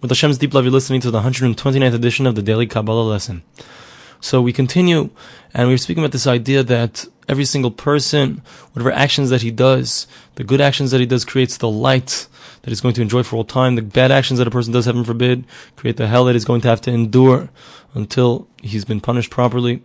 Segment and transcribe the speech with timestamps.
[0.00, 3.42] With Hashem's deep love, you're listening to the 129th edition of the Daily Kabbalah lesson.
[4.20, 5.10] So we continue,
[5.52, 8.40] and we are speaking about this idea that every single person,
[8.72, 10.06] whatever actions that he does,
[10.36, 12.28] the good actions that he does creates the light
[12.62, 13.74] that he's going to enjoy for all time.
[13.74, 16.60] The bad actions that a person does, heaven forbid, create the hell that he's going
[16.60, 17.50] to have to endure
[17.92, 19.82] until he's been punished properly.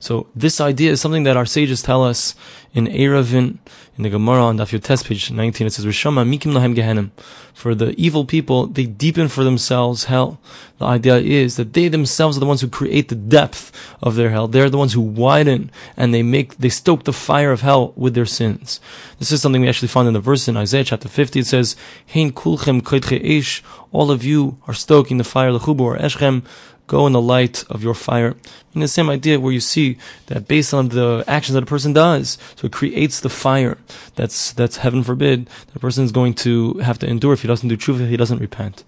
[0.00, 2.34] So this idea is something that our sages tell us
[2.74, 3.58] in Eruvin,
[3.96, 5.66] in the Gemara on Daf Yotes, page 19.
[5.66, 7.10] It says, Rishama mikim lahem gehenim.
[7.52, 10.40] For the evil people, they deepen for themselves hell.
[10.78, 13.70] The idea is that they themselves are the ones who create the depth
[14.02, 14.48] of their hell.
[14.48, 18.14] They're the ones who widen and they make, they stoke the fire of hell with
[18.14, 18.80] their sins.
[19.18, 21.40] This is something we actually find in the verse in Isaiah chapter 50.
[21.40, 22.82] It says, Hein kulchem
[23.22, 23.62] ish.
[23.92, 26.44] All of you are stoking the fire, lechubu or eshchem
[26.92, 28.36] go in the light of your fire.
[28.74, 29.96] In the same idea where you see
[30.26, 33.78] that based on the actions that a person does, so it creates the fire.
[34.14, 35.48] That's, that's heaven forbid.
[35.72, 38.18] The person is going to have to endure if he doesn't do truth, if he
[38.18, 38.84] doesn't repent.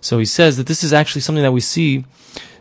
[0.00, 2.04] So he says that this is actually something that we see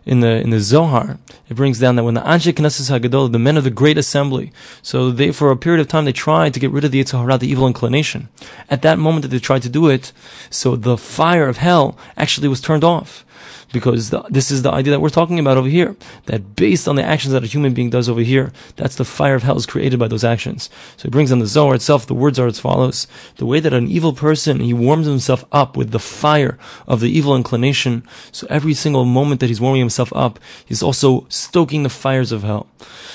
[0.05, 1.17] in the in the Zohar,
[1.49, 4.51] it brings down that when the Anshe Knesset Hagadol, the men of the great assembly,
[4.81, 7.19] so they for a period of time they tried to get rid of the Yetzer
[7.19, 8.27] Hara, the evil inclination.
[8.69, 10.11] At that moment that they tried to do it,
[10.49, 13.23] so the fire of hell actually was turned off
[13.71, 15.95] because the, this is the idea that we're talking about over here.
[16.25, 19.35] That based on the actions that a human being does over here, that's the fire
[19.35, 20.69] of hell is created by those actions.
[20.97, 23.07] So he brings on the Zohar itself, the words are as follows.
[23.37, 27.09] The way that an evil person, he warms himself up with the fire of the
[27.09, 28.03] evil inclination.
[28.31, 32.43] So every single moment that he's warming himself up, he's also stoking the fires of
[32.43, 32.67] hell.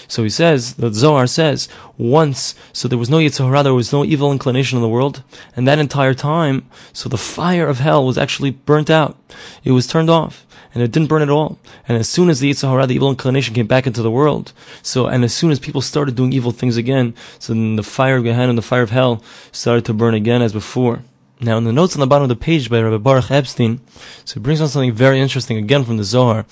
[0.07, 3.93] So he says, the Zohar says, once, so there was no Yetzer Hara, there was
[3.93, 5.23] no evil inclination in the world,
[5.55, 9.17] and that entire time, so the fire of hell was actually burnt out.
[9.65, 11.59] It was turned off and it didn't burn at all.
[11.87, 14.53] And as soon as the Yetzer Hara, the evil inclination, came back into the world,
[14.83, 18.17] so and as soon as people started doing evil things again, so then the fire
[18.17, 21.03] of Gehenna and the fire of hell started to burn again as before.
[21.41, 23.81] Now, in the notes on the bottom of the page by Rabbi Baruch Epstein,
[24.25, 26.44] so it brings on something very interesting again from the Zohar.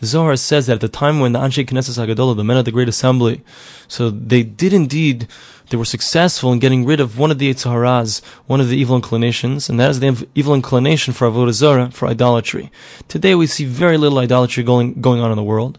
[0.00, 2.66] The Zohar says that at the time when the Anshe Knesset Hagadolah, the men of
[2.66, 3.40] the Great Assembly,
[3.88, 5.28] so they did indeed,
[5.70, 8.76] they were successful in getting rid of one of the Yetzer Haras, one of the
[8.76, 12.70] evil inclinations, and that is the evil inclination for Avodah Zarah, for idolatry.
[13.08, 15.78] Today we see very little idolatry going, going on in the world.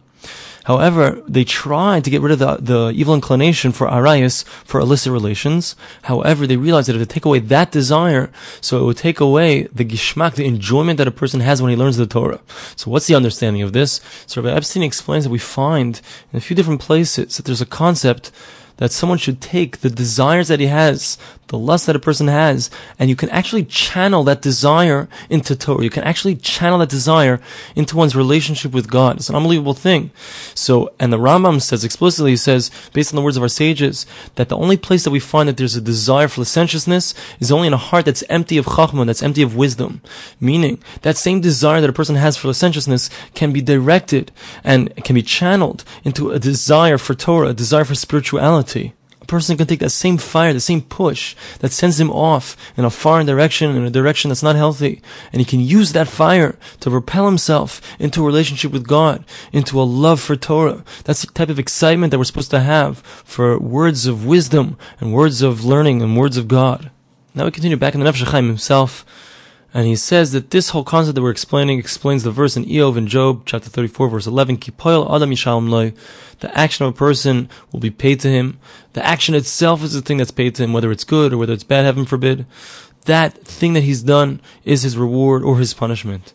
[0.66, 5.12] However, they tried to get rid of the, the evil inclination for arayas, for illicit
[5.12, 5.76] relations.
[6.04, 8.32] However, they realized that if they take away that desire,
[8.62, 11.78] so it would take away the gishmak, the enjoyment that a person has when he
[11.78, 12.42] learns the Torah.
[12.76, 14.02] So what's the understanding of this?
[14.26, 16.02] So Rabbi Epstein explains that we find
[16.34, 18.32] in a few different places that there's a concept
[18.78, 22.70] that someone should take the desires that he has, the lust that a person has,
[22.98, 25.84] and you can actually channel that desire into Torah.
[25.84, 27.40] You can actually channel that desire
[27.76, 29.18] into one's relationship with God.
[29.18, 30.12] It's an unbelievable thing.
[30.54, 34.06] So, and the Rambam says explicitly, he says, based on the words of our sages,
[34.36, 37.68] that the only place that we find that there's a desire for licentiousness is only
[37.68, 40.02] in a heart that's empty of chachma, that's empty of wisdom.
[40.40, 44.32] Meaning, that same desire that a person has for licentiousness can be directed
[44.64, 48.65] and can be channeled into a desire for Torah, a desire for spirituality
[49.26, 52.86] a person can take that same fire, the same push that sends him off in
[52.86, 55.02] a foreign direction, in a direction that's not healthy,
[55.34, 59.82] and he can use that fire to propel himself into a relationship with God, into
[59.82, 60.84] a love for Torah.
[61.06, 65.12] That's the type of excitement that we're supposed to have for words of wisdom and
[65.12, 66.92] words of learning and words of God.
[67.34, 69.04] Now we continue back in the Nefesh Chaim himself.
[69.76, 72.96] And he says that this whole concept that we're explaining explains the verse in Iyov
[72.96, 75.94] and Job, chapter 34, verse 11, adam loy.
[76.40, 78.58] The action of a person will be paid to him.
[78.94, 81.52] The action itself is the thing that's paid to him, whether it's good or whether
[81.52, 82.46] it's bad, heaven forbid.
[83.04, 86.34] That thing that he's done is his reward or his punishment.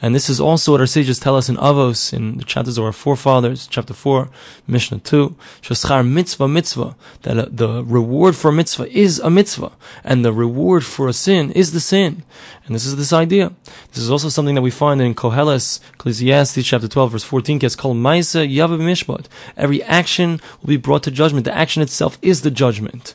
[0.00, 2.84] And this is also what our sages tell us in Avos, in the chapters of
[2.84, 4.30] our forefathers, chapter 4,
[4.66, 9.72] Mishnah 2, Shaschar mitzvah mitzvah, that uh, the reward for a mitzvah is a mitzvah,
[10.04, 12.22] and the reward for a sin is the sin.
[12.66, 13.52] And this is this idea.
[13.92, 17.74] This is also something that we find in Koheles, Ecclesiastes chapter 12, verse 14, gets
[17.74, 19.26] called Maisa Yavim Mishpat.
[19.56, 21.44] Every action will be brought to judgment.
[21.44, 23.14] The action itself is the judgment.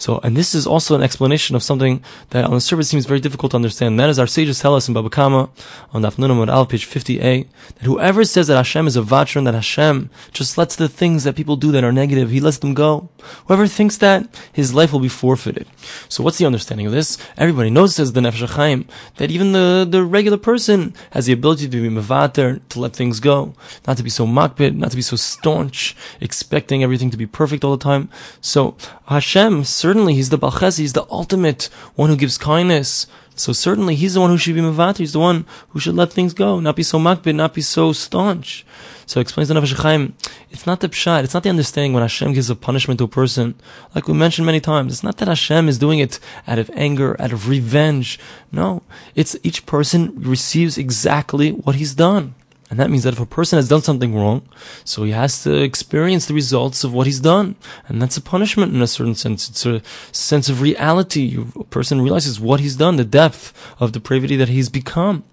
[0.00, 3.20] So, and this is also an explanation of something that on the surface seems very
[3.20, 3.92] difficult to understand.
[3.92, 5.50] And that is our sages tell us in Baba Kama
[5.92, 10.08] on Dafnunam Al page 50a that whoever says that Hashem is a vatron, that Hashem
[10.32, 13.10] just lets the things that people do that are negative, He lets them go.
[13.46, 15.66] Whoever thinks that, his life will be forfeited.
[16.08, 17.18] So what's the understanding of this?
[17.36, 18.86] Everybody knows, says the Nefesh Chaim,
[19.16, 23.20] that even the, the regular person has the ability to be mevater, to let things
[23.20, 23.54] go,
[23.86, 27.64] not to be so makbid, not to be so staunch, expecting everything to be perfect
[27.64, 28.08] all the time.
[28.40, 28.76] So
[29.10, 31.64] Hashem certainly He's the Baal Chesed, He's the ultimate
[31.94, 33.06] one who gives kindness.
[33.40, 36.12] So certainly he's the one who should be Mavat, he's the one who should let
[36.12, 38.66] things go, not be so makbid, not be so staunch.
[39.06, 40.14] So explains the Nefesh Chaim,
[40.50, 43.08] it's not the pshat, it's not the understanding when Hashem gives a punishment to a
[43.08, 43.54] person,
[43.94, 47.16] like we mentioned many times, it's not that Hashem is doing it out of anger,
[47.18, 48.20] out of revenge.
[48.52, 48.82] No,
[49.14, 52.34] it's each person receives exactly what he's done.
[52.70, 54.48] And that means that if a person has done something wrong,
[54.84, 57.56] so he has to experience the results of what he's done.
[57.88, 59.48] And that's a punishment in a certain sense.
[59.48, 59.82] It's a
[60.12, 61.36] sense of reality.
[61.58, 65.24] A person realizes what he's done, the depth of depravity that he's become.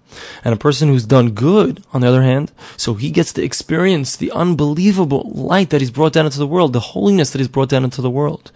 [0.44, 4.16] And a person who's done good, on the other hand, so he gets to experience
[4.16, 7.68] the unbelievable light that he's brought down into the world, the holiness that he's brought
[7.68, 8.50] down into the world.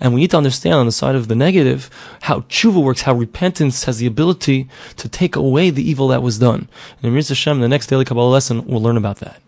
[0.00, 1.90] And we need to understand on the side of the negative
[2.22, 6.38] how tshuva works, how repentance has the ability to take away the evil that was
[6.38, 6.68] done.
[7.02, 9.40] And in Hashem, the next daily Kabbalah lesson, we'll learn about that.